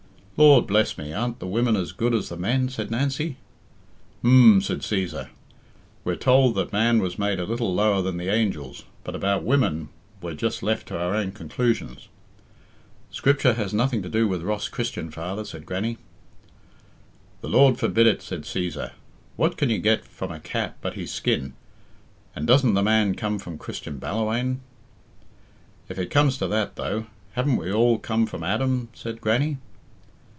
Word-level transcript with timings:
"Lord 0.37 0.65
bless 0.65 0.97
me, 0.97 1.13
aren't 1.13 1.37
the 1.37 1.45
women 1.45 1.75
as 1.75 1.91
good 1.91 2.15
as 2.15 2.29
the 2.29 2.35
men?" 2.35 2.67
said 2.67 2.89
Nancy. 2.89 3.37
"H'm," 4.23 4.59
said 4.59 4.79
Cæsar. 4.79 5.29
"We're 6.03 6.15
told 6.15 6.55
that 6.55 6.73
man 6.73 6.97
was 6.97 7.19
made 7.19 7.39
a 7.39 7.45
little 7.45 7.71
lower 7.75 8.01
than 8.01 8.17
the 8.17 8.29
angels, 8.33 8.83
but 9.03 9.13
about 9.13 9.43
women 9.43 9.89
we're 10.19 10.33
just 10.33 10.63
left 10.63 10.87
to 10.87 10.97
our 10.97 11.13
own 11.13 11.31
conclusions." 11.31 12.07
"Scripture 13.11 13.53
has 13.53 13.71
nothing 13.71 14.01
to 14.01 14.09
do 14.09 14.27
with 14.27 14.41
Ross 14.41 14.67
Christian, 14.67 15.11
father," 15.11 15.45
said 15.45 15.63
Grannie. 15.67 15.99
"The 17.41 17.49
Lord 17.49 17.77
forbid 17.77 18.07
it," 18.07 18.23
said 18.23 18.41
Cæsar. 18.41 18.93
"What 19.35 19.57
can 19.57 19.69
you 19.69 19.77
get 19.77 20.05
from 20.05 20.31
a 20.31 20.39
cat 20.39 20.75
but 20.81 20.95
his 20.95 21.11
skin? 21.11 21.53
And 22.35 22.47
doesn't 22.47 22.73
the 22.73 22.81
man 22.81 23.13
come 23.13 23.37
from 23.37 23.59
Christian 23.59 23.99
Ballawhaine!" 23.99 24.61
"If 25.87 25.99
it 25.99 26.09
comes 26.09 26.39
to 26.39 26.47
that, 26.47 26.77
though, 26.77 27.05
haven't 27.33 27.57
we 27.57 27.71
all 27.71 27.99
come 27.99 28.25
from 28.25 28.41
Adam?" 28.41 28.89
said 28.95 29.21
Grannie. 29.21 29.57